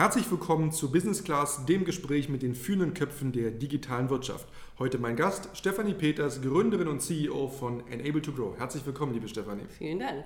[0.00, 4.48] Herzlich willkommen zu Business Class, dem Gespräch mit den führenden Köpfen der digitalen Wirtschaft.
[4.78, 8.58] Heute mein Gast, Stefanie Peters, Gründerin und CEO von Enable to Grow.
[8.58, 9.66] Herzlich willkommen, liebe Stefanie.
[9.76, 10.24] Vielen Dank.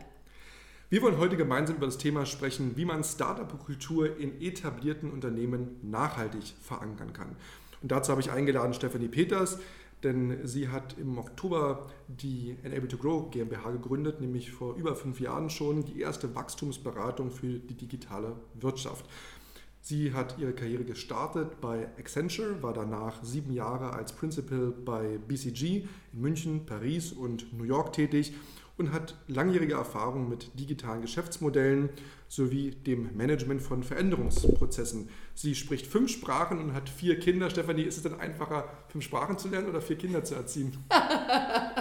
[0.90, 6.54] Wir wollen heute gemeinsam über das Thema sprechen, wie man Startup-Kultur in etablierten Unternehmen nachhaltig
[6.62, 7.34] verankern kann.
[7.82, 9.58] Und dazu habe ich eingeladen Stefanie Peters,
[10.04, 15.18] denn sie hat im Oktober die Enable to Grow GmbH gegründet, nämlich vor über fünf
[15.18, 19.06] Jahren schon die erste Wachstumsberatung für die digitale Wirtschaft.
[19.86, 25.84] Sie hat ihre Karriere gestartet bei Accenture, war danach sieben Jahre als Principal bei BCG
[26.14, 28.32] in München, Paris und New York tätig
[28.78, 31.90] und hat langjährige Erfahrung mit digitalen Geschäftsmodellen
[32.28, 35.10] sowie dem Management von Veränderungsprozessen.
[35.34, 37.50] Sie spricht fünf Sprachen und hat vier Kinder.
[37.50, 40.78] Stefanie, ist es denn einfacher, fünf Sprachen zu lernen oder vier Kinder zu erziehen?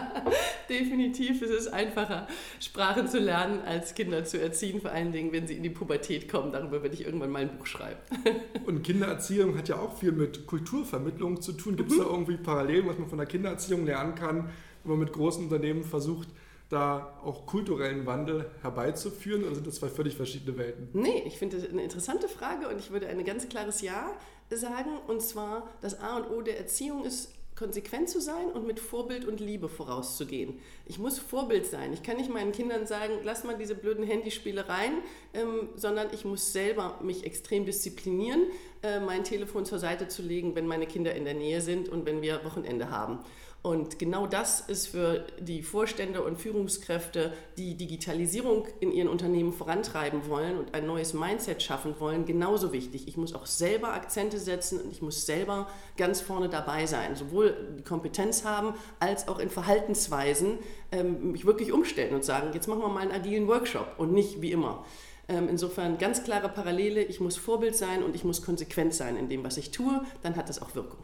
[0.74, 2.28] Definitiv ist es einfacher,
[2.60, 6.28] Sprachen zu lernen, als Kinder zu erziehen, vor allen Dingen, wenn sie in die Pubertät
[6.28, 6.52] kommen.
[6.52, 8.00] Darüber werde ich irgendwann mal ein Buch schreiben.
[8.66, 11.76] Und Kindererziehung hat ja auch viel mit Kulturvermittlung zu tun.
[11.76, 12.02] Gibt es mhm.
[12.02, 14.50] da irgendwie Parallelen, was man von der Kindererziehung lernen kann,
[14.84, 16.28] wenn man mit großen Unternehmen versucht,
[16.70, 20.90] da auch kulturellen Wandel herbeizuführen oder sind das zwei völlig verschiedene Welten?
[20.94, 24.12] Nee, ich finde das eine interessante Frage und ich würde ein ganz klares Ja
[24.50, 24.90] sagen.
[25.08, 29.26] Und zwar, das A und O der Erziehung ist konsequent zu sein und mit Vorbild
[29.26, 30.60] und Liebe vorauszugehen.
[30.86, 31.94] Ich muss Vorbild sein.
[31.94, 34.96] Ich kann nicht meinen Kindern sagen, lass mal diese blöden Handyspielereien,
[35.34, 38.48] ähm, sondern ich muss selber mich extrem disziplinieren,
[38.82, 42.06] äh, mein Telefon zur Seite zu legen, wenn meine Kinder in der Nähe sind und
[42.06, 43.20] wenn wir Wochenende haben.
[43.64, 50.28] Und genau das ist für die Vorstände und Führungskräfte, die Digitalisierung in ihren Unternehmen vorantreiben
[50.28, 53.08] wollen und ein neues Mindset schaffen wollen, genauso wichtig.
[53.08, 57.56] Ich muss auch selber Akzente setzen und ich muss selber ganz vorne dabei sein, sowohl
[57.80, 60.60] die Kompetenz haben, als auch in Verhaltensweisen
[60.92, 64.42] ähm, mich wirklich umstellen und sagen, jetzt machen wir mal einen agilen Workshop und nicht
[64.42, 64.84] wie immer.
[65.30, 69.30] Ähm, insofern ganz klare Parallele, ich muss Vorbild sein und ich muss konsequent sein in
[69.30, 71.00] dem, was ich tue, dann hat das auch Wirkung.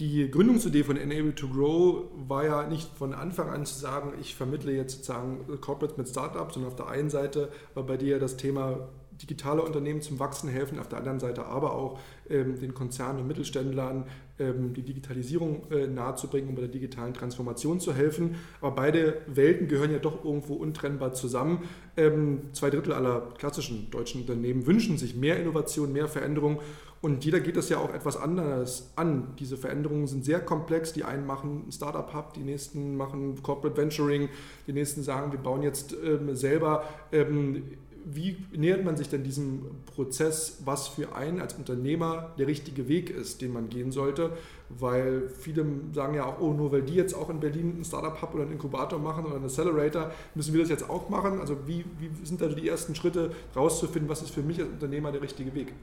[0.00, 4.34] Die Gründungsidee von Enable to Grow war ja nicht von Anfang an zu sagen, ich
[4.34, 8.36] vermittle jetzt sozusagen Corporates mit Startups, sondern auf der einen Seite war bei dir das
[8.36, 8.88] Thema
[9.22, 13.28] digitale Unternehmen zum Wachsen helfen, auf der anderen Seite aber auch ähm, den Konzernen und
[13.28, 14.06] Mittelständlern
[14.40, 18.34] ähm, die Digitalisierung äh, nahezubringen, um bei der digitalen Transformation zu helfen.
[18.60, 21.62] Aber beide Welten gehören ja doch irgendwo untrennbar zusammen.
[21.96, 26.60] Ähm, zwei Drittel aller klassischen deutschen Unternehmen wünschen sich mehr Innovation, mehr Veränderung
[27.04, 29.34] und jeder geht das ja auch etwas anders an.
[29.38, 30.94] Diese Veränderungen sind sehr komplex.
[30.94, 34.30] Die einen machen ein Startup-Hub, die nächsten machen Corporate Venturing,
[34.66, 36.84] die nächsten sagen, wir bauen jetzt ähm, selber.
[37.12, 37.64] Ähm,
[38.06, 43.10] wie nähert man sich denn diesem Prozess, was für einen als Unternehmer der richtige Weg
[43.10, 44.30] ist, den man gehen sollte?
[44.70, 48.32] Weil viele sagen ja auch, oh, nur weil die jetzt auch in Berlin ein Startup-Hub
[48.32, 51.38] oder einen Inkubator machen oder einen Accelerator, müssen wir das jetzt auch machen?
[51.38, 55.12] Also wie, wie sind da die ersten Schritte rauszufinden, was ist für mich als Unternehmer
[55.12, 55.74] der richtige Weg?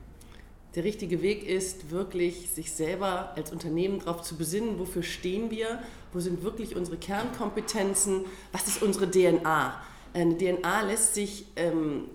[0.75, 5.79] Der richtige Weg ist, wirklich sich selber als Unternehmen darauf zu besinnen, wofür stehen wir,
[6.13, 9.81] wo sind wirklich unsere Kernkompetenzen, was ist unsere DNA.
[10.13, 12.05] Eine DNA lässt sich ähm,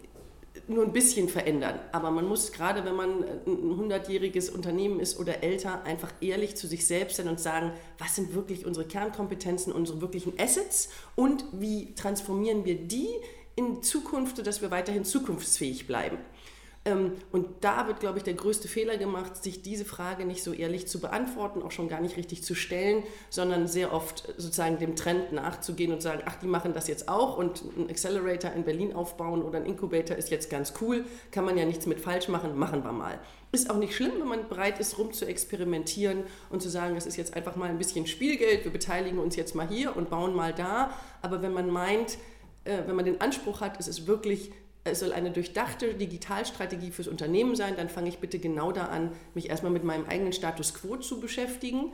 [0.69, 5.43] nur ein bisschen verändern, aber man muss gerade, wenn man ein hundertjähriges Unternehmen ist oder
[5.43, 10.01] älter, einfach ehrlich zu sich selbst sein und sagen, was sind wirklich unsere Kernkompetenzen, unsere
[10.01, 13.09] wirklichen Assets und wie transformieren wir die
[13.55, 16.19] in Zukunft, sodass wir weiterhin zukunftsfähig bleiben.
[16.87, 20.53] Ähm, und da wird, glaube ich, der größte Fehler gemacht, sich diese Frage nicht so
[20.53, 24.95] ehrlich zu beantworten, auch schon gar nicht richtig zu stellen, sondern sehr oft sozusagen dem
[24.95, 28.95] Trend nachzugehen und sagen, ach, die machen das jetzt auch und ein Accelerator in Berlin
[28.95, 32.57] aufbauen oder ein Incubator ist jetzt ganz cool, kann man ja nichts mit falsch machen,
[32.57, 33.19] machen wir mal.
[33.51, 37.07] Ist auch nicht schlimm, wenn man bereit ist, rum zu experimentieren und zu sagen, das
[37.07, 40.37] ist jetzt einfach mal ein bisschen Spielgeld, wir beteiligen uns jetzt mal hier und bauen
[40.37, 40.93] mal da.
[41.21, 42.19] Aber wenn man meint,
[42.65, 44.53] äh, wenn man den Anspruch hat, es ist wirklich
[44.91, 49.13] es soll eine durchdachte Digitalstrategie fürs Unternehmen sein, dann fange ich bitte genau da an,
[49.35, 51.93] mich erstmal mit meinem eigenen Status quo zu beschäftigen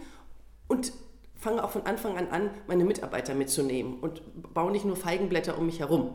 [0.69, 0.93] und
[1.35, 4.23] fange auch von Anfang an an, meine Mitarbeiter mitzunehmen und
[4.55, 6.15] baue nicht nur Feigenblätter um mich herum.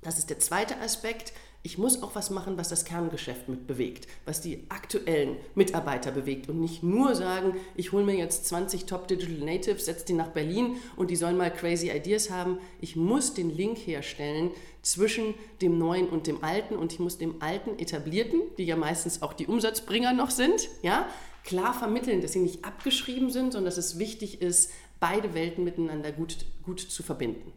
[0.00, 1.32] Das ist der zweite Aspekt
[1.64, 6.48] ich muss auch was machen, was das Kerngeschäft mit bewegt, was die aktuellen Mitarbeiter bewegt
[6.48, 10.28] und nicht nur sagen, ich hole mir jetzt 20 Top Digital Natives, setze die nach
[10.28, 12.58] Berlin und die sollen mal crazy Ideas haben.
[12.80, 14.50] Ich muss den Link herstellen
[14.82, 19.22] zwischen dem Neuen und dem Alten und ich muss dem Alten etablierten, die ja meistens
[19.22, 21.08] auch die Umsatzbringer noch sind, ja,
[21.44, 26.10] klar vermitteln, dass sie nicht abgeschrieben sind, sondern dass es wichtig ist, beide Welten miteinander
[26.10, 27.52] gut, gut zu verbinden.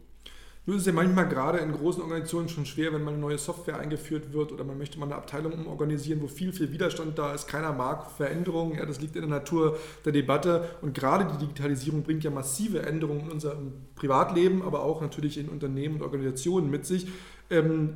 [0.66, 3.38] Nun ist es ja manchmal gerade in großen Organisationen schon schwer, wenn mal eine neue
[3.38, 7.32] Software eingeführt wird oder man möchte mal eine Abteilung umorganisieren, wo viel, viel Widerstand da
[7.32, 7.46] ist.
[7.46, 8.76] Keiner mag Veränderungen.
[8.76, 10.68] Ja, das liegt in der Natur der Debatte.
[10.82, 15.48] Und gerade die Digitalisierung bringt ja massive Änderungen in unserem Privatleben, aber auch natürlich in
[15.48, 17.06] Unternehmen und Organisationen mit sich.
[17.48, 17.94] Ähm,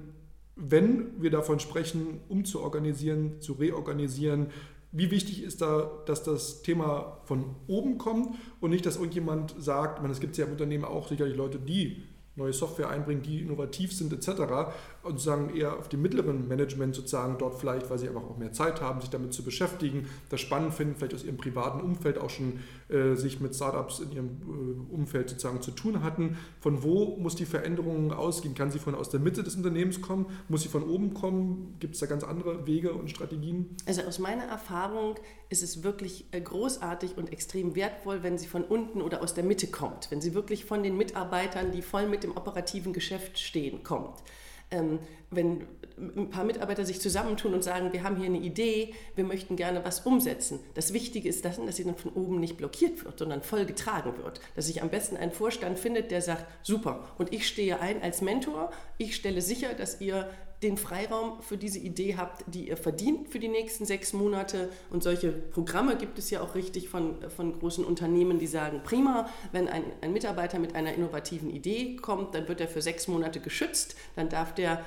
[0.55, 4.47] wenn wir davon sprechen, umzuorganisieren, zu reorganisieren,
[4.93, 10.05] wie wichtig ist da, dass das Thema von oben kommt und nicht, dass irgendjemand sagt,
[10.09, 12.03] es gibt ja im Unternehmen auch sicherlich Leute, die
[12.37, 14.73] neue Software einbringen, die innovativ sind etc.
[15.03, 18.53] Und sozusagen eher auf dem mittleren Management sozusagen dort vielleicht, weil sie einfach auch mehr
[18.53, 22.29] Zeit haben, sich damit zu beschäftigen, das spannend finden, vielleicht aus ihrem privaten Umfeld auch
[22.29, 26.37] schon äh, sich mit Startups in ihrem äh, Umfeld sozusagen zu tun hatten.
[26.61, 28.55] Von wo muss die Veränderung ausgehen?
[28.55, 30.27] Kann sie von aus der Mitte des Unternehmens kommen?
[30.49, 31.77] Muss sie von oben kommen?
[31.81, 33.77] Gibt es da ganz andere Wege und Strategien?
[33.87, 35.15] Also aus meiner Erfahrung
[35.49, 39.45] ist es wirklich äh, großartig und extrem wertvoll, wenn sie von unten oder aus der
[39.45, 43.83] Mitte kommt, wenn sie wirklich von den Mitarbeitern, die voll mit dem operativen Geschäft stehen,
[43.83, 44.23] kommt.
[44.71, 44.99] Ähm,
[45.31, 45.67] wenn
[46.01, 49.85] ein paar Mitarbeiter sich zusammentun und sagen, wir haben hier eine Idee, wir möchten gerne
[49.85, 50.61] was umsetzen.
[50.75, 54.17] Das Wichtige ist, dass, dass sie dann von oben nicht blockiert wird, sondern voll getragen
[54.23, 54.41] wird.
[54.57, 58.23] Dass sich am besten ein Vorstand findet, der sagt, super, und ich stehe ein als
[58.23, 60.31] Mentor, ich stelle sicher, dass ihr
[60.63, 64.69] den Freiraum für diese Idee habt, die ihr verdient für die nächsten sechs Monate.
[64.91, 69.29] Und solche Programme gibt es ja auch richtig von, von großen Unternehmen, die sagen, prima,
[69.53, 73.41] wenn ein, ein Mitarbeiter mit einer innovativen Idee kommt, dann wird er für sechs Monate
[73.41, 74.85] geschützt, dann darf der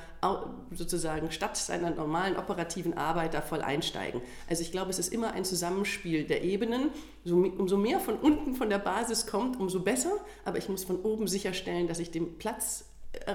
[0.72, 4.22] sozusagen statt seiner normalen operativen Arbeit da voll einsteigen.
[4.50, 6.92] Also ich glaube, es ist immer ein Zusammenspiel der Ebenen.
[7.26, 10.14] umso mehr von unten von der Basis kommt, umso besser.
[10.46, 12.86] Aber ich muss von oben sicherstellen, dass ich den Platz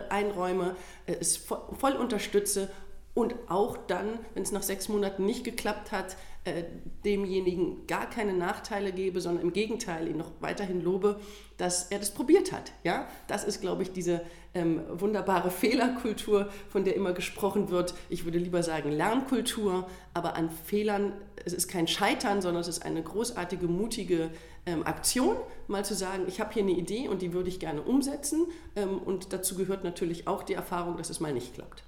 [0.08, 0.76] einräume,
[1.06, 2.70] äh, es voll unterstütze
[3.14, 6.62] und auch dann, wenn es nach sechs Monaten nicht geklappt hat, äh,
[7.04, 11.18] demjenigen gar keine Nachteile gebe, sondern im Gegenteil ihn noch weiterhin lobe,
[11.56, 12.70] dass er das probiert hat.
[12.84, 13.08] Ja?
[13.26, 14.22] Das ist, glaube ich, diese
[14.54, 17.94] ähm, wunderbare Fehlerkultur, von der immer gesprochen wird.
[18.08, 21.12] Ich würde lieber sagen Lernkultur, aber an Fehlern,
[21.44, 24.30] es ist kein Scheitern, sondern es ist eine großartige, mutige
[24.68, 25.36] ähm, Aktion,
[25.66, 28.46] mal zu sagen, ich habe hier eine Idee und die würde ich gerne umsetzen.
[28.76, 31.84] Ähm, und dazu gehört natürlich auch die Erfahrung, dass es mal nicht klappt.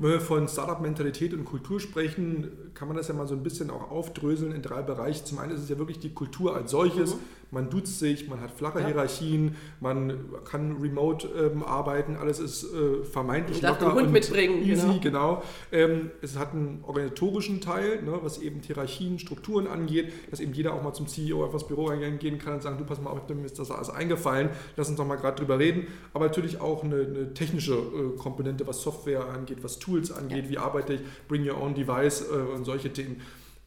[0.00, 3.68] Wenn wir von Startup-Mentalität und Kultur sprechen, kann man das ja mal so ein bisschen
[3.68, 5.24] auch aufdröseln in drei Bereiche.
[5.24, 7.16] Zum einen ist es ja wirklich die Kultur als solches.
[7.16, 7.20] Mhm.
[7.50, 8.86] Man duzt sich, man hat flache ja.
[8.86, 14.62] Hierarchien, man kann remote ähm, arbeiten, alles ist äh, vermeintlich locker den Hund und mitbringen,
[14.62, 15.00] easy, genau.
[15.00, 15.42] genau.
[15.72, 20.74] Ähm, es hat einen organisatorischen Teil, ne, was eben Hierarchien, Strukturen angeht, dass eben jeder
[20.74, 23.28] auch mal zum CEO einfach ins Büro gehen kann und sagen, du pass mal auf,
[23.28, 25.86] mir ist das alles eingefallen, lass uns doch mal gerade drüber reden.
[26.12, 30.50] Aber natürlich auch eine, eine technische äh, Komponente, was Software angeht, was Tools angeht, ja.
[30.50, 33.20] wie arbeite ich, bring your own device äh, und solche Themen.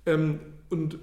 [0.06, 0.40] Ähm,
[0.70, 1.00] und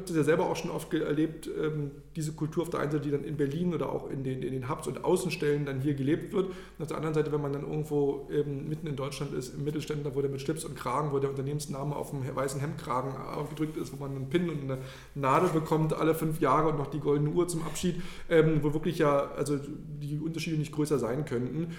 [0.00, 3.10] das ja selber auch schon oft erlebt, ähm, diese Kultur auf der einen Seite, die
[3.10, 6.32] dann in Berlin oder auch in den, in den Hubs und Außenstellen dann hier gelebt
[6.32, 6.46] wird.
[6.46, 9.64] Und auf der anderen Seite, wenn man dann irgendwo ähm, mitten in Deutschland ist, im
[9.64, 13.76] Mittelständler, wo der mit Schlips und Kragen, wo der Unternehmensname auf dem weißen Hemdkragen aufgedrückt
[13.76, 14.78] ist, wo man einen Pin und eine
[15.14, 18.98] Nadel bekommt alle fünf Jahre und noch die goldene Uhr zum Abschied, ähm, wo wirklich
[18.98, 21.74] ja also die Unterschiede nicht größer sein könnten.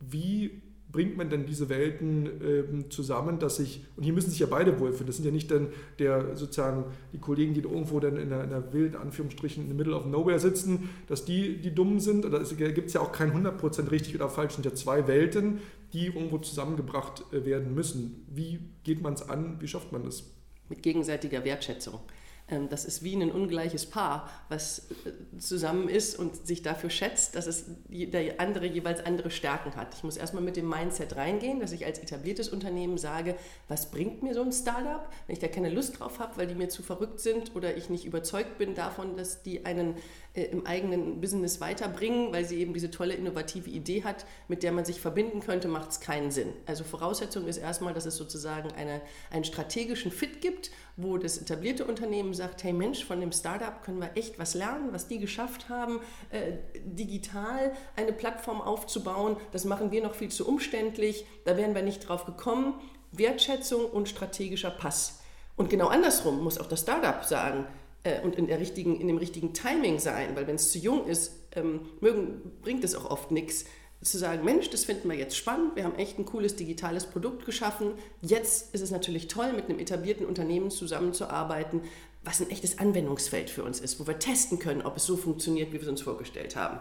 [0.00, 4.46] wie bringt man denn diese Welten ähm, zusammen, dass sich, und hier müssen sich ja
[4.46, 5.68] beide wohlfühlen, das sind ja nicht dann
[5.98, 9.74] der sozusagen die Kollegen, die irgendwo dann in einer, in einer wilden Anführungsstrichen in the
[9.74, 13.32] middle of nowhere sitzen, dass die die dummen sind, oder es gibt ja auch kein
[13.32, 15.58] 100% richtig oder falsch, es sind ja zwei Welten,
[15.92, 18.24] die irgendwo zusammengebracht äh, werden müssen.
[18.28, 20.24] Wie geht man es an, wie schafft man das?
[20.68, 22.00] Mit gegenseitiger Wertschätzung.
[22.50, 27.34] Ähm, das ist wie ein ungleiches Paar, was äh, zusammen ist und sich dafür schätzt,
[27.34, 29.94] dass es der andere jeweils andere Stärken hat.
[29.94, 33.36] Ich muss erstmal mit dem Mindset reingehen, dass ich als etabliertes Unternehmen sage,
[33.68, 36.54] was bringt mir so ein Startup, wenn ich da keine Lust drauf habe, weil die
[36.54, 39.96] mir zu verrückt sind oder ich nicht überzeugt bin davon, dass die einen
[40.34, 44.72] äh, im eigenen Business weiterbringen, weil sie eben diese tolle innovative Idee hat, mit der
[44.72, 46.52] man sich verbinden könnte, macht es keinen Sinn.
[46.66, 49.00] Also Voraussetzung ist erstmal, dass es sozusagen eine,
[49.30, 54.00] einen strategischen Fit gibt, wo das etablierte Unternehmen sagt, hey Mensch, von dem Startup können
[54.00, 56.00] wir echt was lernen, was die geschafft haben,
[56.30, 59.36] äh, digital eine Plattform aufzubauen.
[59.52, 62.74] Das machen wir noch viel zu umständlich, da wären wir nicht drauf gekommen.
[63.12, 65.20] Wertschätzung und strategischer Pass.
[65.56, 67.66] Und genau andersrum muss auch das Startup sagen,
[68.02, 71.06] äh, und in, der richtigen, in dem richtigen Timing sein, weil wenn es zu jung
[71.06, 73.66] ist, ähm, mögen, bringt es auch oft nichts
[74.02, 77.44] zu sagen, Mensch, das finden wir jetzt spannend, wir haben echt ein cooles digitales Produkt
[77.44, 77.92] geschaffen.
[78.20, 81.82] Jetzt ist es natürlich toll, mit einem etablierten Unternehmen zusammenzuarbeiten,
[82.22, 85.70] was ein echtes Anwendungsfeld für uns ist, wo wir testen können, ob es so funktioniert,
[85.70, 86.78] wie wir es uns vorgestellt haben.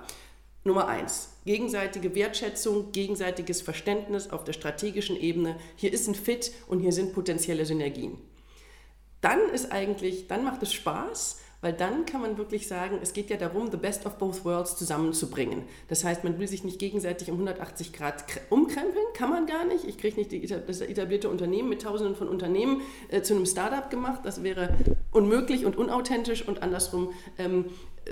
[0.63, 5.57] Nummer eins, gegenseitige Wertschätzung, gegenseitiges Verständnis auf der strategischen Ebene.
[5.75, 8.17] Hier ist ein Fit und hier sind potenzielle Synergien
[9.21, 13.29] dann ist eigentlich, dann macht es Spaß, weil dann kann man wirklich sagen, es geht
[13.29, 15.63] ja darum, the best of both worlds zusammenzubringen.
[15.87, 19.85] Das heißt, man will sich nicht gegenseitig um 180 Grad umkrempeln, kann man gar nicht.
[19.85, 23.89] Ich kriege nicht die, das etablierte Unternehmen mit tausenden von Unternehmen äh, zu einem Startup
[23.89, 24.21] gemacht.
[24.23, 24.75] Das wäre
[25.11, 27.65] unmöglich und unauthentisch und andersrum ähm,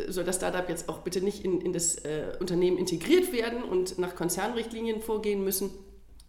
[0.09, 3.99] soll das Startup jetzt auch bitte nicht in, in das äh, Unternehmen integriert werden und
[3.99, 5.69] nach Konzernrichtlinien vorgehen müssen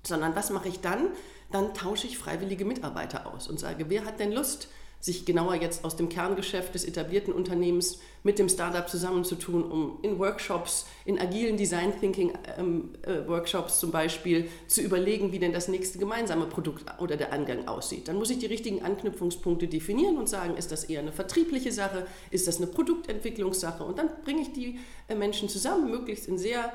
[0.07, 1.09] sondern was mache ich dann?
[1.53, 4.69] Dann tausche ich freiwillige Mitarbeiter aus und sage, wer hat denn Lust,
[5.01, 10.19] sich genauer jetzt aus dem Kerngeschäft des etablierten Unternehmens mit dem Startup zusammenzutun, um in
[10.19, 15.69] Workshops, in agilen Design Thinking ähm, äh, Workshops zum Beispiel zu überlegen, wie denn das
[15.69, 18.09] nächste gemeinsame Produkt oder der Angang aussieht.
[18.09, 22.07] Dann muss ich die richtigen Anknüpfungspunkte definieren und sagen, ist das eher eine vertriebliche Sache,
[22.33, 26.73] ist das eine Produktentwicklungssache und dann bringe ich die äh, Menschen zusammen, möglichst in sehr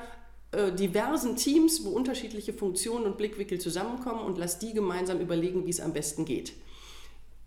[0.52, 5.70] äh, diversen Teams, wo unterschiedliche Funktionen und Blickwinkel zusammenkommen und lasse die gemeinsam überlegen, wie
[5.70, 6.52] es am besten geht.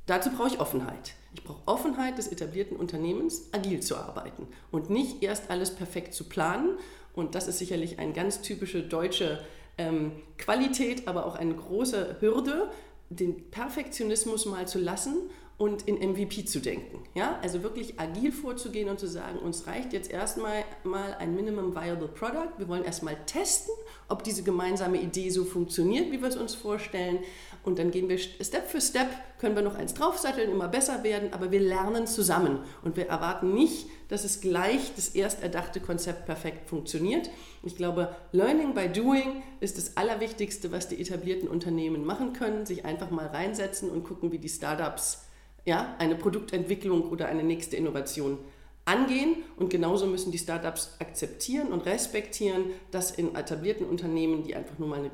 [0.07, 1.13] Dazu brauche ich Offenheit.
[1.33, 6.25] Ich brauche Offenheit des etablierten Unternehmens, agil zu arbeiten und nicht erst alles perfekt zu
[6.25, 6.77] planen.
[7.13, 9.39] Und das ist sicherlich eine ganz typische deutsche
[9.77, 12.69] ähm, Qualität, aber auch eine große Hürde,
[13.09, 17.03] den Perfektionismus mal zu lassen und in MVP zu denken.
[17.13, 17.39] Ja?
[17.41, 22.09] Also wirklich agil vorzugehen und zu sagen, uns reicht jetzt erstmal mal ein Minimum Viable
[22.09, 22.49] Product.
[22.57, 23.73] Wir wollen erstmal testen,
[24.09, 27.19] ob diese gemeinsame Idee so funktioniert, wie wir es uns vorstellen.
[27.63, 29.07] Und dann gehen wir Step für Step,
[29.39, 32.59] können wir noch eins draufsatteln, immer besser werden, aber wir lernen zusammen.
[32.83, 37.29] Und wir erwarten nicht, dass es gleich das erst erdachte Konzept perfekt funktioniert.
[37.63, 42.65] Ich glaube, Learning by Doing ist das Allerwichtigste, was die etablierten Unternehmen machen können.
[42.65, 45.24] Sich einfach mal reinsetzen und gucken, wie die Startups
[45.65, 48.37] ja, eine Produktentwicklung oder eine nächste Innovation
[48.85, 49.37] angehen.
[49.57, 54.87] Und genauso müssen die Startups akzeptieren und respektieren, dass in etablierten Unternehmen, die einfach nur
[54.87, 55.11] mal eine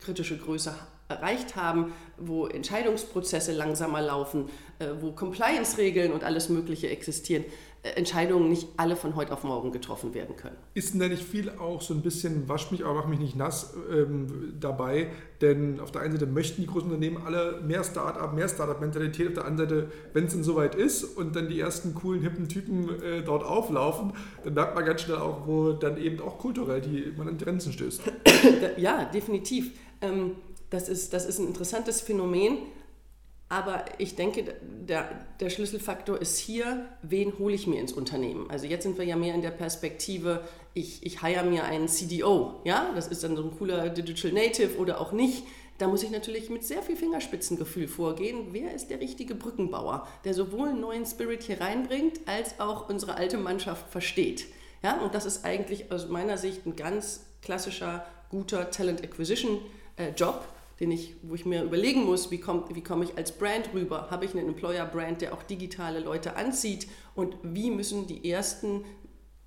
[0.00, 0.74] kritische Größe
[1.08, 7.44] erreicht haben, wo Entscheidungsprozesse langsamer laufen, äh, wo Compliance-Regeln und alles Mögliche existieren,
[7.82, 10.56] Entscheidungen nicht alle von heute auf morgen getroffen werden können.
[10.74, 13.34] Ist denn da nicht viel auch so ein bisschen, wasch mich, aber mach mich nicht
[13.34, 15.08] nass ähm, dabei?
[15.40, 19.28] Denn auf der einen Seite möchten die großen Unternehmen alle mehr Start-up, mehr Start-up-Mentalität.
[19.28, 22.48] Auf der anderen Seite, wenn es denn soweit ist und dann die ersten coolen, hippen
[22.48, 24.12] Typen äh, dort auflaufen,
[24.44, 27.72] dann merkt man ganz schnell auch, wo dann eben auch kulturell die, man an Grenzen
[27.72, 28.02] stößt.
[28.76, 29.72] ja, definitiv.
[30.00, 30.36] Ähm,
[30.70, 32.58] das ist, das ist ein interessantes Phänomen.
[33.52, 38.50] Aber ich denke, der, der Schlüsselfaktor ist hier, wen hole ich mir ins Unternehmen?
[38.50, 40.42] Also jetzt sind wir ja mehr in der Perspektive,
[40.72, 42.62] ich, ich hire mir einen CDO.
[42.64, 42.90] Ja?
[42.94, 45.44] Das ist dann so ein cooler Digital Native oder auch nicht.
[45.76, 48.46] Da muss ich natürlich mit sehr viel Fingerspitzengefühl vorgehen.
[48.52, 53.16] Wer ist der richtige Brückenbauer, der sowohl einen neuen Spirit hier reinbringt, als auch unsere
[53.16, 54.46] alte Mannschaft versteht?
[54.82, 54.98] Ja?
[55.02, 59.58] Und das ist eigentlich aus meiner Sicht ein ganz klassischer, guter Talent Acquisition
[59.98, 60.42] äh, Job
[60.80, 64.08] den ich, wo ich mir überlegen muss, wie komme wie komm ich als Brand rüber?
[64.10, 66.88] Habe ich einen Employer-Brand, der auch digitale Leute anzieht?
[67.14, 68.84] Und wie müssen die ersten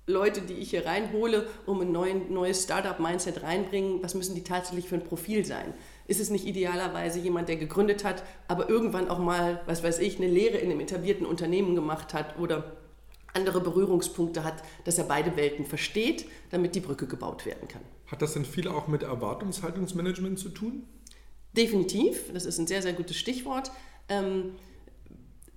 [0.08, 4.88] Leute, die ich hier reinhole, um ein neuen, neues Startup-Mindset reinbringen, was müssen die tatsächlich
[4.88, 5.74] für ein Profil sein?
[6.06, 10.18] Ist es nicht idealerweise jemand, der gegründet hat, aber irgendwann auch mal, was weiß ich,
[10.18, 12.76] eine Lehre in einem etablierten Unternehmen gemacht hat oder
[13.34, 17.82] andere Berührungspunkte hat, dass er beide Welten versteht, damit die Brücke gebaut werden kann.
[18.06, 20.84] Hat das denn viel auch mit Erwartungshaltungsmanagement zu tun?
[21.56, 23.70] Definitiv, das ist ein sehr, sehr gutes Stichwort.
[24.08, 24.56] Ähm,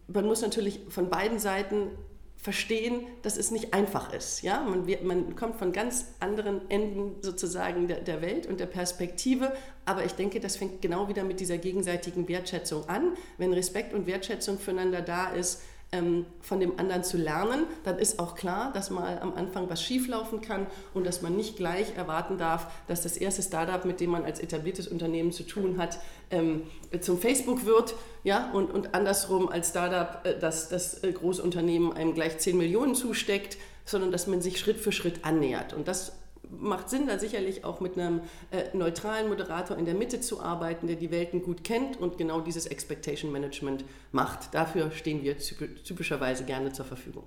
[0.08, 1.90] man muss natürlich von beiden Seiten
[2.38, 4.44] verstehen, dass es nicht einfach ist.
[4.44, 4.62] Ja?
[4.62, 9.54] Man, man kommt von ganz anderen Enden sozusagen der, der, Welt und der Perspektive,
[9.86, 13.16] aber ich denke, das fängt genau wieder mit dieser gegenseitigen Wertschätzung an.
[13.38, 18.20] Wenn Respekt und Wertschätzung füreinander da ist, ähm, von dem anderen zu lernen, dann ist
[18.20, 22.38] auch klar, dass mal am Anfang was schieflaufen kann und dass man nicht gleich erwarten
[22.38, 26.00] darf, dass das erste Startup, mit dem man als etabliertes Unternehmen zu tun hat,
[26.32, 26.64] ähm,
[27.02, 32.14] zum Facebook wird ja, und, und andersrum als Startup, äh, dass das äh, Großunternehmen einem
[32.14, 35.74] gleich 10 Millionen zusteckt, sondern dass man sich Schritt für Schritt annähert.
[35.74, 36.14] Und das
[36.50, 40.88] macht Sinn, da sicherlich auch mit einem äh, neutralen Moderator in der Mitte zu arbeiten,
[40.88, 44.54] der die Welten gut kennt und genau dieses Expectation Management macht.
[44.54, 47.24] Dafür stehen wir typischerweise gerne zur Verfügung.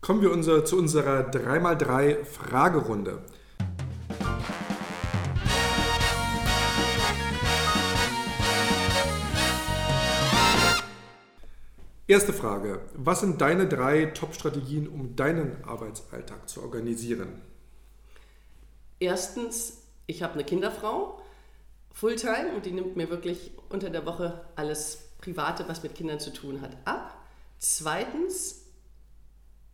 [0.00, 3.22] Kommen wir unser, zu unserer 3x3 Fragerunde.
[12.10, 12.80] Erste Frage.
[12.94, 17.49] Was sind deine drei Top-Strategien, um deinen Arbeitsalltag zu organisieren?
[19.00, 21.20] Erstens, ich habe eine Kinderfrau,
[21.92, 26.32] Fulltime, und die nimmt mir wirklich unter der Woche alles Private, was mit Kindern zu
[26.32, 27.16] tun hat, ab.
[27.58, 28.66] Zweitens,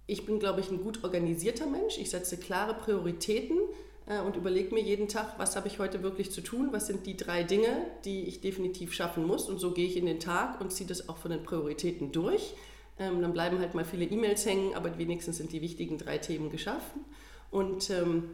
[0.07, 1.99] ich bin, glaube ich, ein gut organisierter Mensch.
[1.99, 3.59] Ich setze klare Prioritäten
[4.07, 7.07] äh, und überlege mir jeden Tag, was habe ich heute wirklich zu tun, was sind
[7.07, 9.49] die drei Dinge, die ich definitiv schaffen muss.
[9.49, 12.55] Und so gehe ich in den Tag und ziehe das auch von den Prioritäten durch.
[12.99, 16.51] Ähm, dann bleiben halt mal viele E-Mails hängen, aber wenigstens sind die wichtigen drei Themen
[16.51, 17.05] geschaffen.
[17.51, 18.31] Und ähm,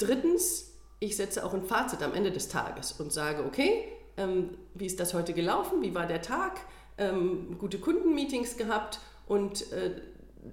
[0.00, 3.84] Drittens, ich setze auch ein Fazit am Ende des Tages und sage, okay,
[4.16, 6.60] ähm, wie ist das heute gelaufen, wie war der Tag,
[6.98, 10.00] ähm, gute Kundenmeetings gehabt und äh,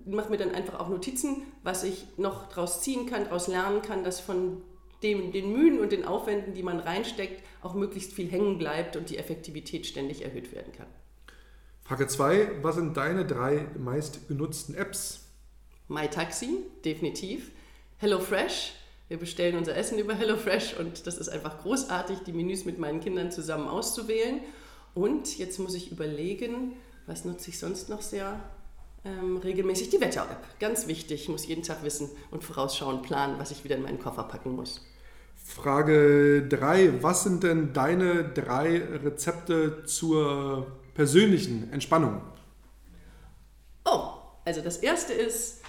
[0.06, 4.04] mache mir dann einfach auch Notizen, was ich noch daraus ziehen kann, daraus lernen kann,
[4.04, 4.62] das von
[5.02, 9.10] dem, den Mühen und den Aufwänden, die man reinsteckt, auch möglichst viel hängen bleibt und
[9.10, 10.88] die Effektivität ständig erhöht werden kann.
[11.84, 12.64] Frage 2.
[12.64, 15.26] Was sind deine drei meist genutzten Apps?
[15.88, 17.52] MyTaxi, definitiv.
[18.00, 18.74] HelloFresh.
[19.08, 23.00] Wir bestellen unser Essen über HelloFresh und das ist einfach großartig, die Menüs mit meinen
[23.00, 24.42] Kindern zusammen auszuwählen.
[24.94, 26.74] Und jetzt muss ich überlegen,
[27.06, 28.38] was nutze ich sonst noch sehr
[29.06, 29.90] ähm, regelmäßig?
[29.90, 30.60] Die Wetter-App.
[30.60, 31.24] Ganz wichtig.
[31.24, 34.56] Ich muss jeden Tag wissen und vorausschauen, planen, was ich wieder in meinen Koffer packen
[34.56, 34.82] muss.
[35.36, 37.02] Frage 3.
[37.02, 42.22] Was sind denn deine drei Rezepte zur persönlichen Entspannung?
[43.86, 44.10] Oh,
[44.44, 45.62] also das erste ist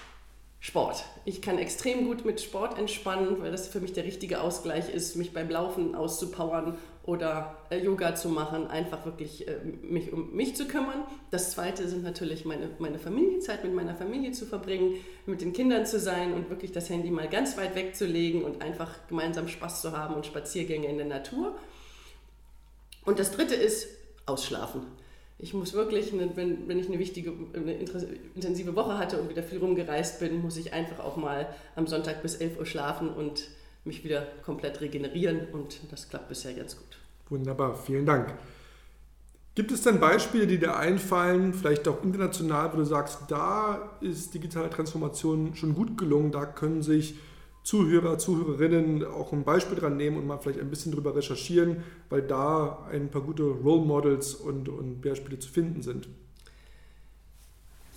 [0.61, 1.05] Sport.
[1.25, 5.15] Ich kann extrem gut mit Sport entspannen, weil das für mich der richtige Ausgleich ist,
[5.15, 10.57] mich beim Laufen auszupowern oder äh, Yoga zu machen, einfach wirklich äh, mich um mich
[10.57, 11.05] zu kümmern.
[11.31, 14.97] Das zweite sind natürlich meine, meine Familienzeit mit meiner Familie zu verbringen,
[15.27, 18.91] mit den Kindern zu sein und wirklich das Handy mal ganz weit wegzulegen und einfach
[19.09, 21.57] gemeinsam Spaß zu haben und Spaziergänge in der Natur.
[23.05, 23.89] Und das dritte ist
[24.27, 24.83] Ausschlafen
[25.39, 27.75] ich muss wirklich, wenn, wenn ich eine wichtige, eine
[28.35, 32.23] intensive Woche hatte und wieder viel rumgereist bin, muss ich einfach auch mal am Sonntag
[32.23, 33.49] bis 11 Uhr schlafen und
[33.85, 36.99] mich wieder komplett regenerieren und das klappt bisher ganz gut.
[37.29, 38.35] Wunderbar, vielen Dank.
[39.55, 44.35] Gibt es denn Beispiele, die dir einfallen, vielleicht auch international, wo du sagst, da ist
[44.35, 47.17] digitale Transformation schon gut gelungen, da können sich
[47.63, 52.23] Zuhörer, Zuhörerinnen auch ein Beispiel dran nehmen und mal vielleicht ein bisschen drüber recherchieren, weil
[52.23, 56.09] da ein paar gute Role Models und, und Beispiele zu finden sind.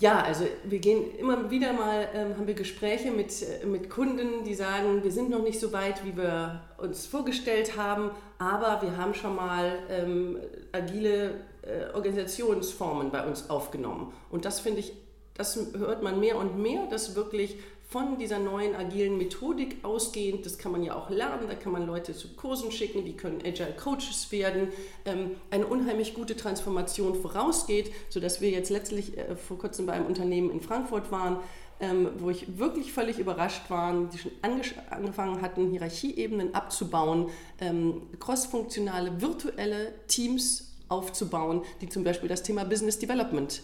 [0.02, 4.42] Ja, also wir gehen immer wieder mal, ähm, haben wir Gespräche mit, äh, mit Kunden,
[4.44, 8.96] die sagen, wir sind noch nicht so weit, wie wir uns vorgestellt haben, aber wir
[8.96, 10.38] haben schon mal ähm,
[10.72, 14.12] agile äh, Organisationsformen bei uns aufgenommen.
[14.28, 14.92] Und das finde ich,
[15.34, 17.58] das hört man mehr und mehr, dass wirklich
[17.92, 21.86] von dieser neuen agilen Methodik ausgehend, das kann man ja auch lernen, da kann man
[21.86, 24.68] Leute zu Kursen schicken, die können Agile Coaches werden,
[25.04, 30.06] ähm, eine unheimlich gute Transformation vorausgeht, sodass wir jetzt letztlich äh, vor kurzem bei einem
[30.06, 31.36] Unternehmen in Frankfurt waren,
[31.80, 37.28] ähm, wo ich wirklich völlig überrascht war, die schon angefangen hatten, Hierarchieebenen abzubauen,
[37.60, 43.62] ähm, crossfunktionale virtuelle Teams aufzubauen, die zum Beispiel das Thema Business Development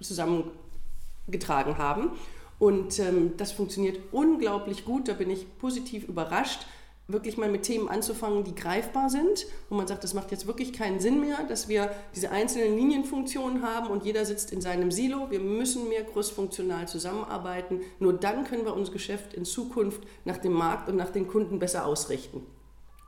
[0.00, 2.12] zusammengetragen haben.
[2.58, 5.08] Und ähm, das funktioniert unglaublich gut.
[5.08, 6.66] Da bin ich positiv überrascht,
[7.08, 10.72] wirklich mal mit Themen anzufangen, die greifbar sind, wo man sagt, das macht jetzt wirklich
[10.72, 15.30] keinen Sinn mehr, dass wir diese einzelnen Linienfunktionen haben und jeder sitzt in seinem Silo.
[15.30, 17.80] Wir müssen mehr großfunktional zusammenarbeiten.
[18.00, 21.58] Nur dann können wir unser Geschäft in Zukunft nach dem Markt und nach den Kunden
[21.58, 22.44] besser ausrichten.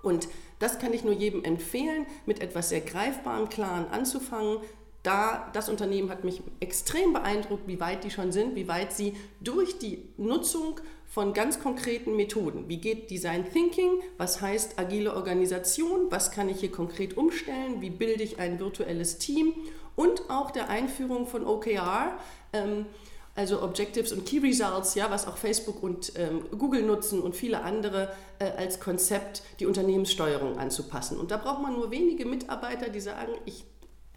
[0.03, 0.29] Und
[0.61, 4.59] das kann ich nur jedem empfehlen, mit etwas sehr Greifbarem, Klaren anzufangen,
[5.03, 9.15] da, das Unternehmen hat mich extrem beeindruckt, wie weit die schon sind, wie weit sie
[9.41, 16.11] durch die Nutzung von ganz konkreten Methoden, wie geht Design Thinking, was heißt agile Organisation,
[16.11, 19.55] was kann ich hier konkret umstellen, wie bilde ich ein virtuelles Team
[19.97, 22.19] und auch der Einführung von OKR,
[22.53, 22.87] ähm,
[23.35, 27.63] also Objectives und Key Results, ja, was auch Facebook und ähm, Google nutzen und viele
[27.63, 31.19] andere äh, als Konzept, die Unternehmenssteuerung anzupassen.
[31.19, 33.65] Und da braucht man nur wenige Mitarbeiter, die sagen, ich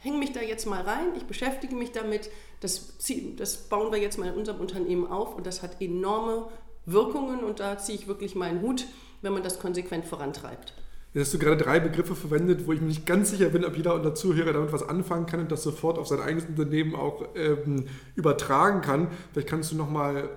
[0.01, 2.97] hänge mich da jetzt mal rein, ich beschäftige mich damit, das,
[3.37, 6.47] das bauen wir jetzt mal in unserem Unternehmen auf und das hat enorme
[6.85, 8.85] Wirkungen und da ziehe ich wirklich meinen Hut,
[9.21, 10.73] wenn man das konsequent vorantreibt.
[11.13, 13.75] Jetzt hast du gerade drei Begriffe verwendet, wo ich mir nicht ganz sicher bin, ob
[13.75, 17.27] jeder unter Zuhörer damit was anfangen kann und das sofort auf sein eigenes Unternehmen auch
[17.35, 17.85] ähm,
[18.15, 19.09] übertragen kann.
[19.33, 20.29] Vielleicht kannst du nochmal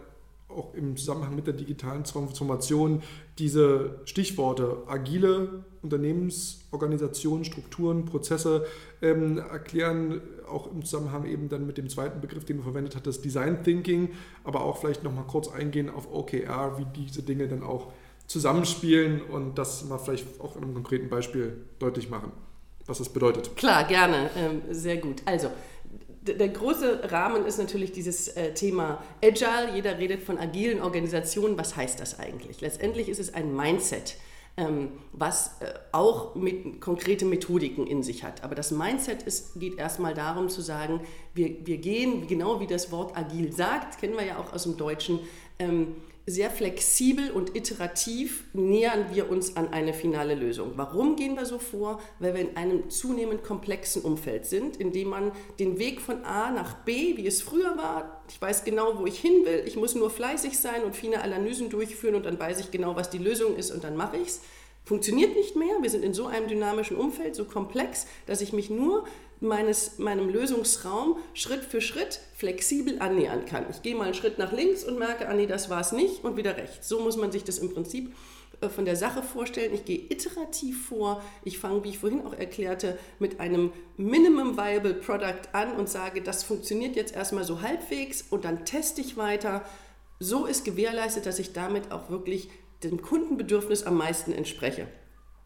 [0.55, 3.03] auch im Zusammenhang mit der digitalen Transformation
[3.39, 8.67] diese Stichworte agile Unternehmensorganisationen, Strukturen, Prozesse
[9.03, 13.25] ähm, erklären, auch im Zusammenhang eben dann mit dem zweiten Begriff, den du verwendet hattest,
[13.25, 14.11] Design Thinking,
[14.45, 17.93] aber auch vielleicht nochmal kurz eingehen auf OKR, wie diese Dinge dann auch
[18.27, 22.33] zusammenspielen und das mal vielleicht auch in einem konkreten Beispiel deutlich machen,
[22.87, 23.55] was das bedeutet.
[23.57, 25.23] Klar, gerne, ähm, sehr gut.
[25.27, 25.51] Also,
[26.27, 29.75] der große Rahmen ist natürlich dieses äh, Thema Agile.
[29.75, 31.59] Jeder redet von agilen Organisationen.
[31.59, 32.61] Was heißt das eigentlich?
[32.61, 34.17] Letztendlich ist es ein Mindset,
[34.57, 38.43] ähm, was äh, auch mit konkrete Methodiken in sich hat.
[38.43, 41.01] Aber das Mindset ist, geht erstmal darum zu sagen,
[41.35, 44.77] wir, wir gehen, genau wie das Wort agil sagt, kennen wir ja auch aus dem
[44.77, 45.21] Deutschen,
[45.59, 50.73] ähm, sehr flexibel und iterativ nähern wir uns an eine finale Lösung.
[50.77, 52.01] Warum gehen wir so vor?
[52.19, 56.51] Weil wir in einem zunehmend komplexen Umfeld sind, in dem man den Weg von A
[56.51, 59.95] nach B, wie es früher war, ich weiß genau, wo ich hin will, ich muss
[59.95, 63.57] nur fleißig sein und viele Analysen durchführen und dann weiß ich genau, was die Lösung
[63.57, 64.41] ist und dann mache ich es.
[64.87, 65.77] Funktioniert nicht mehr.
[65.81, 69.05] Wir sind in so einem dynamischen Umfeld, so komplex, dass ich mich nur
[69.45, 73.67] meines, meinem Lösungsraum Schritt für Schritt flexibel annähern kann.
[73.71, 76.25] Ich gehe mal einen Schritt nach links und merke, ah nee, das war es nicht
[76.25, 76.89] und wieder rechts.
[76.89, 78.15] So muss man sich das im Prinzip
[78.61, 79.75] äh, von der Sache vorstellen.
[79.75, 81.23] Ich gehe iterativ vor.
[81.45, 86.23] Ich fange, wie ich vorhin auch erklärte, mit einem Minimum Viable Product an und sage,
[86.23, 89.65] das funktioniert jetzt erstmal so halbwegs und dann teste ich weiter.
[90.19, 92.49] So ist gewährleistet, dass ich damit auch wirklich
[92.83, 94.87] dem Kundenbedürfnis am meisten entspreche.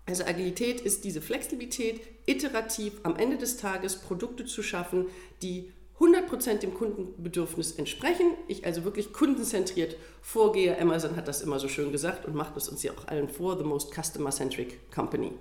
[0.07, 5.07] Also Agilität ist diese Flexibilität, iterativ am Ende des Tages Produkte zu schaffen,
[5.43, 8.35] die 100% dem Kundenbedürfnis entsprechen.
[8.47, 10.79] Ich also wirklich kundenzentriert vorgehe.
[10.81, 13.59] Amazon hat das immer so schön gesagt und macht es uns ja auch allen vor,
[13.59, 15.33] the most customer-centric company.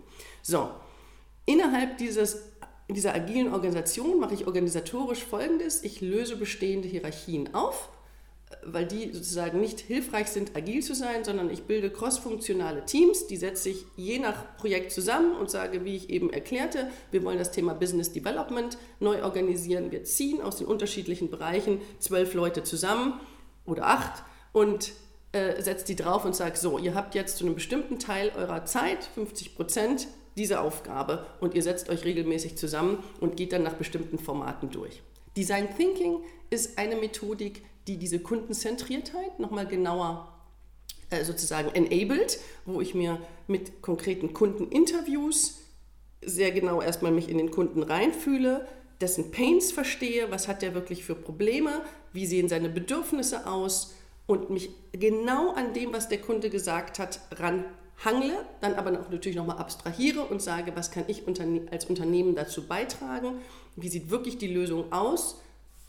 [0.42, 0.72] So,
[1.46, 2.42] innerhalb dieses,
[2.90, 5.84] dieser agilen Organisation mache ich organisatorisch Folgendes.
[5.84, 7.90] Ich löse bestehende Hierarchien auf
[8.64, 13.36] weil die sozusagen nicht hilfreich sind, agil zu sein, sondern ich bilde crossfunktionale Teams, die
[13.36, 17.52] setze ich je nach Projekt zusammen und sage, wie ich eben erklärte, wir wollen das
[17.52, 19.92] Thema Business Development neu organisieren.
[19.92, 23.20] Wir ziehen aus den unterschiedlichen Bereichen zwölf Leute zusammen
[23.66, 24.94] oder acht und
[25.34, 28.66] äh, setze die drauf und sage, so, ihr habt jetzt zu einem bestimmten Teil eurer
[28.66, 30.08] Zeit, 50 Prozent,
[30.38, 35.02] diese Aufgabe und ihr setzt euch regelmäßig zusammen und geht dann nach bestimmten Formaten durch.
[35.36, 40.34] Design Thinking ist eine Methodik, die diese Kundenzentriertheit nochmal genauer
[41.10, 45.62] äh, sozusagen enabled, wo ich mir mit konkreten Kundeninterviews
[46.22, 48.68] sehr genau erstmal mich in den Kunden reinfühle,
[49.00, 51.82] dessen Pains verstehe, was hat er wirklich für Probleme,
[52.14, 53.96] wie sehen seine Bedürfnisse aus
[54.26, 59.60] und mich genau an dem, was der Kunde gesagt hat, ranhangle, dann aber natürlich nochmal
[59.60, 61.24] abstrahiere und sage, was kann ich
[61.72, 63.36] als Unternehmen dazu beitragen,
[63.76, 65.40] wie sieht wirklich die Lösung aus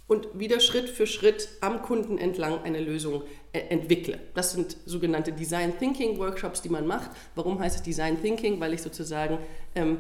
[0.09, 4.19] und wieder Schritt für Schritt am Kunden entlang eine Lösung äh, entwickle.
[4.35, 7.11] Das sind sogenannte Design Thinking Workshops, die man macht.
[7.35, 8.59] Warum heißt es Design Thinking?
[8.59, 9.39] Weil ich sozusagen
[9.75, 9.99] ähm,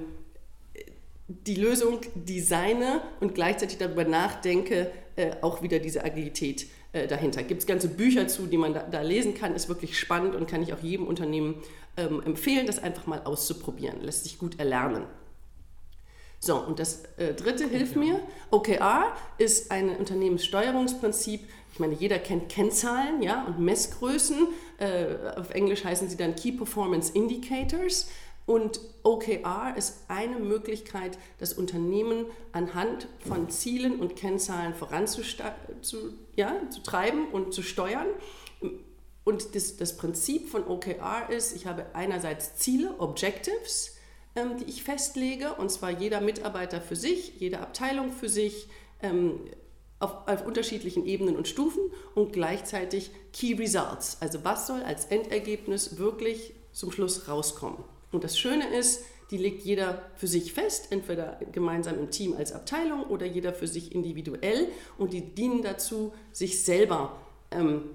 [1.29, 7.43] die Lösung designe und gleichzeitig darüber nachdenke, äh, auch wieder diese Agilität äh, dahinter.
[7.43, 10.49] Gibt es ganze Bücher zu, die man da, da, lesen kann, ist wirklich spannend und
[10.49, 11.63] kann ich auch jedem Unternehmen
[11.99, 14.01] ähm, empfehlen, das einfach mal auszuprobieren.
[14.01, 15.05] Lässt sich gut erlernen.
[16.41, 18.21] So, und das äh, dritte hilft mir.
[18.51, 21.41] OKR ist ein Unternehmenssteuerungsprinzip.
[21.73, 24.49] Ich meine, jeder kennt Kennzahlen ja, und Messgrößen.
[24.79, 28.09] Äh, auf Englisch heißen sie dann Key Performance Indicators.
[28.47, 36.81] Und OKR ist eine Möglichkeit, das Unternehmen anhand von Zielen und Kennzahlen voranzutreiben ja, zu
[37.37, 38.07] und zu steuern.
[39.25, 43.98] Und das, das Prinzip von OKR ist, ich habe einerseits Ziele, Objectives,
[44.45, 48.69] die ich festlege, und zwar jeder Mitarbeiter für sich, jede Abteilung für sich,
[49.03, 49.41] ähm,
[50.01, 51.83] auf, auf, unterschiedlichen Ebenen und Stufen
[52.15, 54.19] und gleichzeitig Key Results.
[54.21, 57.83] Also was soll als Endergebnis wirklich zum Schluss rauskommen?
[58.13, 62.53] Und das Schöne ist, die legt jeder für sich fest, entweder gemeinsam im Team als
[62.53, 67.21] Abteilung oder jeder für sich individuell und die dienen dazu, sich selber
[67.51, 67.91] ähm,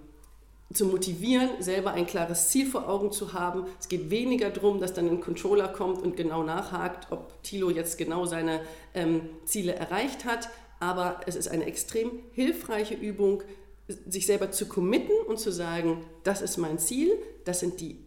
[0.72, 3.66] zu motivieren, selber ein klares Ziel vor Augen zu haben.
[3.80, 7.98] Es geht weniger darum, dass dann ein Controller kommt und genau nachhakt, ob Thilo jetzt
[7.98, 8.62] genau seine
[8.94, 10.50] ähm, Ziele erreicht hat.
[10.80, 13.44] Aber es ist eine extrem hilfreiche Übung,
[13.88, 17.12] sich selber zu committen und zu sagen, das ist mein Ziel,
[17.46, 18.00] das sind die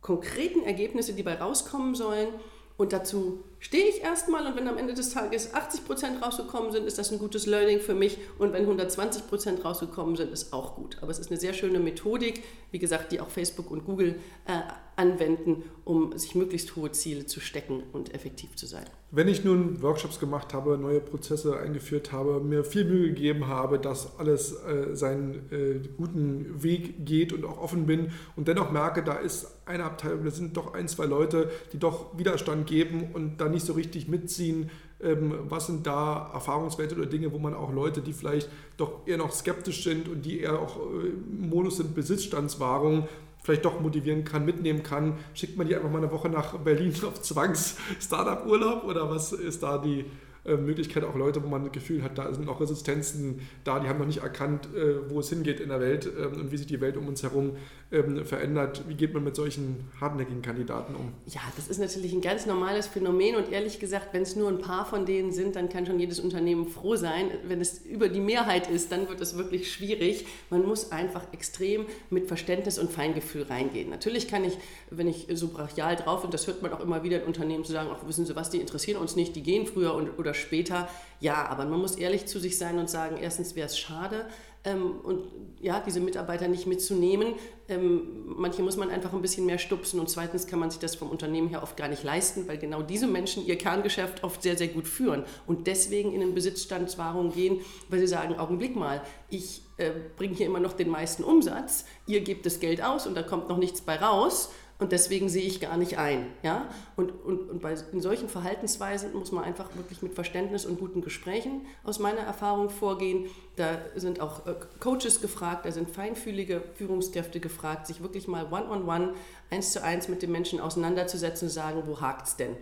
[0.00, 2.28] konkreten Ergebnisse, die bei rauskommen sollen.
[2.76, 6.98] Und dazu stehe ich erstmal und wenn am Ende des Tages 80% rausgekommen sind, ist
[6.98, 10.98] das ein gutes Learning für mich und wenn 120% rausgekommen sind, ist auch gut.
[11.00, 14.16] Aber es ist eine sehr schöne Methodik, wie gesagt, die auch Facebook und Google
[14.46, 14.60] äh,
[14.98, 18.84] anwenden, um sich möglichst hohe Ziele zu stecken und effektiv zu sein.
[19.10, 23.78] Wenn ich nun Workshops gemacht habe, neue Prozesse eingeführt habe, mir viel Mühe gegeben habe,
[23.78, 29.04] dass alles äh, seinen äh, guten Weg geht und auch offen bin und dennoch merke,
[29.04, 33.40] da ist eine Abteilung, da sind doch ein, zwei Leute, die doch Widerstand geben und
[33.48, 37.72] da nicht so richtig mitziehen, ähm, was sind da Erfahrungswerte oder Dinge, wo man auch
[37.72, 41.76] Leute, die vielleicht doch eher noch skeptisch sind und die eher auch äh, im Modus
[41.76, 43.08] sind Besitzstandswahrung,
[43.42, 45.14] vielleicht doch motivieren kann, mitnehmen kann.
[45.34, 49.78] Schickt man die einfach mal eine Woche nach Berlin auf Zwangs-Startup-Urlaub oder was ist da
[49.78, 50.04] die
[50.44, 53.88] äh, Möglichkeit, auch Leute, wo man das Gefühl hat, da sind noch Resistenzen da, die
[53.88, 56.66] haben noch nicht erkannt, äh, wo es hingeht in der Welt ähm, und wie sich
[56.66, 57.56] die Welt um uns herum
[57.90, 58.82] ähm, verändert.
[58.86, 61.14] Wie geht man mit solchen hartnäckigen Kandidaten um?
[61.26, 64.58] Ja, das ist natürlich ein ganz normales Phänomen und ehrlich gesagt, wenn es nur ein
[64.58, 67.30] paar von denen sind, dann kann schon jedes Unternehmen froh sein.
[67.44, 70.26] Wenn es über die Mehrheit ist, dann wird es wirklich schwierig.
[70.50, 73.88] Man muss einfach extrem mit Verständnis und Feingefühl reingehen.
[73.88, 74.58] Natürlich kann ich,
[74.90, 77.72] wenn ich so brachial drauf bin, das hört man auch immer wieder in Unternehmen zu
[77.72, 80.90] sagen, ach, wissen Sie was, die interessieren uns nicht, die gehen früher und, oder später.
[81.20, 84.26] Ja, aber man muss ehrlich zu sich sein und sagen, erstens wäre es schade,
[84.64, 85.24] ähm, und
[85.60, 87.34] ja, diese Mitarbeiter nicht mitzunehmen.
[87.68, 90.94] Ähm, manche muss man einfach ein bisschen mehr stupsen und zweitens kann man sich das
[90.94, 94.56] vom Unternehmen her oft gar nicht leisten, weil genau diese Menschen ihr Kerngeschäft oft sehr,
[94.56, 99.62] sehr gut führen und deswegen in den Besitzstandswahrung gehen, weil sie sagen, Augenblick mal, ich
[99.76, 103.22] äh, bringe hier immer noch den meisten Umsatz, ihr gebt das Geld aus und da
[103.22, 106.26] kommt noch nichts bei raus und deswegen sehe ich gar nicht ein.
[106.44, 106.68] Ja?
[106.94, 111.02] Und, und, und bei, in solchen Verhaltensweisen muss man einfach wirklich mit Verständnis und guten
[111.02, 113.26] Gesprächen aus meiner Erfahrung vorgehen.
[113.56, 119.14] Da sind auch äh, Coaches gefragt, da sind feinfühlige Führungskräfte gefragt, sich wirklich mal one-on-one,
[119.50, 122.56] eins zu eins mit den Menschen auseinanderzusetzen und sagen, wo hakt es denn?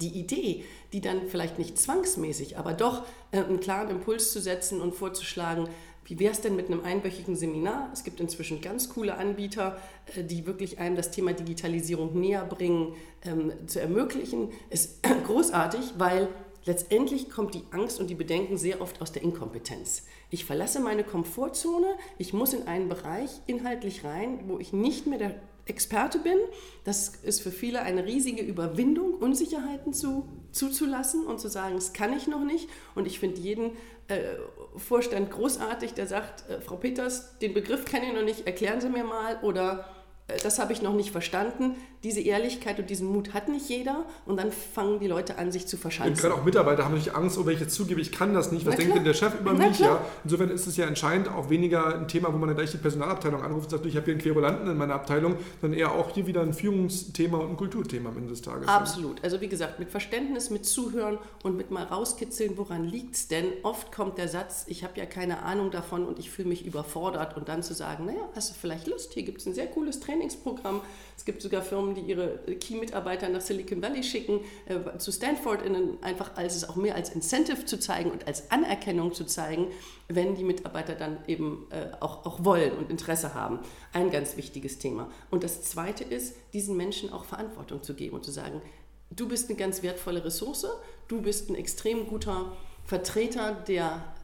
[0.00, 4.80] Die Idee, die dann vielleicht nicht zwangsmäßig, aber doch äh, einen klaren Impuls zu setzen
[4.80, 5.68] und vorzuschlagen,
[6.06, 7.90] wie wäre es denn mit einem einwöchigen Seminar?
[7.92, 9.76] Es gibt inzwischen ganz coole Anbieter,
[10.14, 14.50] äh, die wirklich einem das Thema Digitalisierung näher bringen, ähm, zu ermöglichen.
[14.70, 16.28] Ist großartig, weil
[16.64, 20.04] letztendlich kommt die Angst und die Bedenken sehr oft aus der Inkompetenz.
[20.30, 21.88] Ich verlasse meine Komfortzone,
[22.18, 25.34] ich muss in einen Bereich inhaltlich rein, wo ich nicht mehr der
[25.66, 26.38] Experte bin.
[26.84, 32.16] Das ist für viele eine riesige Überwindung, Unsicherheiten zu, zuzulassen und zu sagen, das kann
[32.16, 32.68] ich noch nicht.
[32.94, 33.72] Und ich finde jeden
[34.08, 34.36] äh,
[34.78, 38.88] Vorstand großartig, der sagt, äh, Frau Peters, den Begriff kenne ich noch nicht, erklären Sie
[38.88, 39.38] mir mal.
[39.42, 39.84] Oder
[40.42, 41.76] das habe ich noch nicht verstanden.
[42.02, 45.68] Diese Ehrlichkeit und diesen Mut hat nicht jeder und dann fangen die Leute an, sich
[45.68, 46.14] zu verschanzen.
[46.14, 48.50] Und gerade auch Mitarbeiter haben natürlich Angst, oh, wenn ich jetzt zugebe, ich kann das
[48.50, 49.78] nicht, was denkt denn der Chef über Na mich?
[49.78, 50.00] Ja?
[50.24, 53.40] Insofern ist es ja entscheidend auch weniger ein Thema, wo man dann gleich die Personalabteilung
[53.40, 56.26] anruft und sagt, ich habe hier einen Querulanten in meiner Abteilung, sondern eher auch hier
[56.26, 58.66] wieder ein Führungsthema und ein Kulturthema am Ende des Tages.
[58.66, 59.22] Absolut.
[59.22, 63.46] Also wie gesagt, mit Verständnis, mit Zuhören und mit mal rauskitzeln, woran liegt es denn?
[63.62, 67.36] Oft kommt der Satz, ich habe ja keine Ahnung davon und ich fühle mich überfordert
[67.36, 70.00] und dann zu sagen, naja, hast du vielleicht Lust, hier gibt es ein sehr cooles
[70.16, 70.80] Trainingsprogramm,
[71.16, 76.02] es gibt sogar Firmen, die ihre Key-Mitarbeiter nach Silicon Valley schicken, äh, zu Stanford, in,
[76.02, 79.68] einfach als es auch mehr als Incentive zu zeigen und als Anerkennung zu zeigen,
[80.08, 83.60] wenn die Mitarbeiter dann eben äh, auch, auch wollen und Interesse haben.
[83.92, 85.10] Ein ganz wichtiges Thema.
[85.30, 88.62] Und das Zweite ist, diesen Menschen auch Verantwortung zu geben und zu sagen,
[89.10, 90.66] du bist eine ganz wertvolle Ressource,
[91.08, 92.52] du bist ein extrem guter
[92.84, 94.14] Vertreter der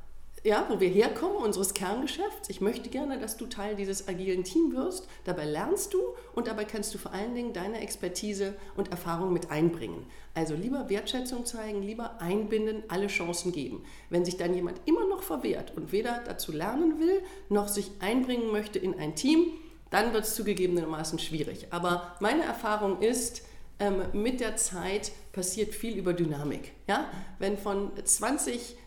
[0.45, 2.51] ja, wo wir herkommen, unseres Kerngeschäfts.
[2.51, 5.09] Ich möchte gerne, dass du Teil dieses agilen Teams wirst.
[5.25, 6.01] Dabei lernst du
[6.35, 10.05] und dabei kannst du vor allen Dingen deine Expertise und Erfahrung mit einbringen.
[10.35, 13.85] Also lieber Wertschätzung zeigen, lieber einbinden, alle Chancen geben.
[14.11, 18.51] Wenn sich dann jemand immer noch verwehrt und weder dazu lernen will, noch sich einbringen
[18.51, 19.47] möchte in ein Team,
[19.91, 21.69] dann wird es zugegebenermaßen schwierig.
[21.71, 23.43] Aber meine Erfahrung ist,
[23.79, 26.73] ähm, mit der Zeit passiert viel über Dynamik.
[26.89, 27.07] Ja?
[27.39, 28.82] Wenn von 20 äh,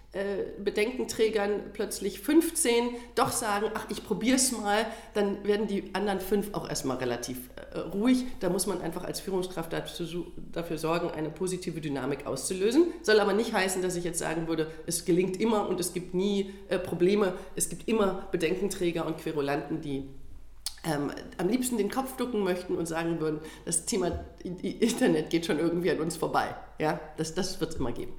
[0.64, 6.54] Bedenkenträgern plötzlich 15 doch sagen, ach, ich probiere es mal, dann werden die anderen fünf
[6.54, 8.26] auch erstmal relativ äh, ruhig.
[8.40, 12.88] Da muss man einfach als Führungskraft dazu, dafür sorgen, eine positive Dynamik auszulösen.
[13.02, 16.14] Soll aber nicht heißen, dass ich jetzt sagen würde, es gelingt immer und es gibt
[16.14, 17.34] nie äh, Probleme.
[17.56, 20.10] Es gibt immer Bedenkenträger und Querulanten, die
[20.86, 25.60] ähm, am liebsten den Kopf ducken möchten und sagen würden, das Thema Internet geht schon
[25.60, 26.56] irgendwie an uns vorbei.
[26.80, 28.14] Ja, das, das wird es immer geben.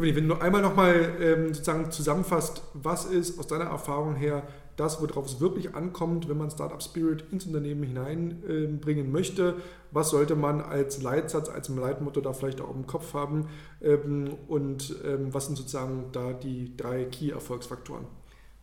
[0.00, 4.42] Stefanie, wenn du einmal nochmal ähm, sozusagen zusammenfasst, was ist aus deiner Erfahrung her
[4.76, 9.56] das, worauf es wirklich ankommt, wenn man Startup Spirit ins Unternehmen hineinbringen äh, möchte?
[9.90, 13.48] Was sollte man als Leitsatz, als Leitmotto da vielleicht auch im Kopf haben?
[13.82, 18.06] Ähm, und ähm, was sind sozusagen da die drei Key-Erfolgsfaktoren?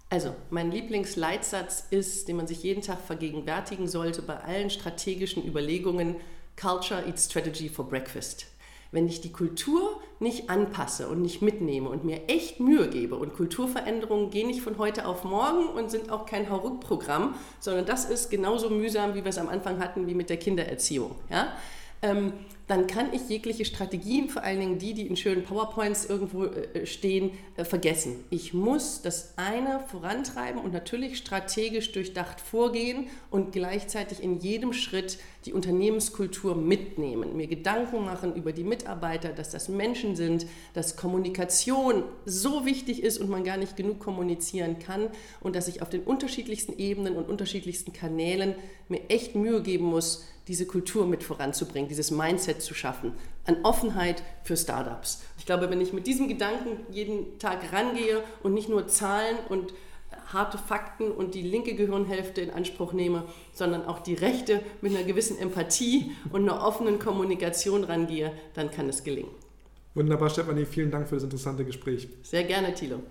[0.10, 6.16] Also, mein Lieblingsleitsatz ist, den man sich jeden Tag vergegenwärtigen sollte bei allen strategischen Überlegungen:
[6.60, 8.48] Culture eats Strategy for Breakfast
[8.92, 13.34] wenn ich die Kultur nicht anpasse und nicht mitnehme und mir echt Mühe gebe und
[13.36, 18.30] Kulturveränderungen gehen nicht von heute auf morgen und sind auch kein Hauruck-Programm, sondern das ist
[18.30, 21.16] genauso mühsam, wie wir es am Anfang hatten, wie mit der Kindererziehung.
[21.30, 21.54] Ja?
[22.02, 22.34] Ähm,
[22.68, 26.86] dann kann ich jegliche Strategien, vor allen Dingen die, die in schönen PowerPoints irgendwo äh,
[26.86, 28.26] stehen, äh, vergessen.
[28.30, 35.18] Ich muss das eine vorantreiben und natürlich strategisch durchdacht vorgehen und gleichzeitig in jedem Schritt
[35.46, 42.04] die Unternehmenskultur mitnehmen, mir Gedanken machen über die Mitarbeiter, dass das Menschen sind, dass Kommunikation
[42.26, 45.08] so wichtig ist und man gar nicht genug kommunizieren kann
[45.40, 48.56] und dass ich auf den unterschiedlichsten Ebenen und unterschiedlichsten Kanälen
[48.90, 53.14] mir echt Mühe geben muss, diese Kultur mit voranzubringen, dieses Mindset zu schaffen,
[53.46, 55.24] an Offenheit für Startups.
[55.38, 59.74] Ich glaube, wenn ich mit diesem Gedanken jeden Tag rangehe und nicht nur Zahlen und
[60.34, 65.04] harte Fakten und die linke Gehirnhälfte in Anspruch nehme, sondern auch die rechte mit einer
[65.04, 69.32] gewissen Empathie und einer offenen Kommunikation rangehe, dann kann es gelingen.
[69.96, 70.66] Wunderbar, Stefanie.
[70.66, 72.08] Vielen Dank für das interessante Gespräch.
[72.24, 73.02] Sehr gerne, Thilo.